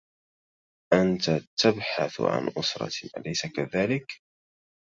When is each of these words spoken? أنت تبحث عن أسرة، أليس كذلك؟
أنت 0.93 1.29
تبحث 1.61 2.21
عن 2.21 2.47
أسرة، 2.57 2.91
أليس 3.17 3.45
كذلك؟ 3.45 4.21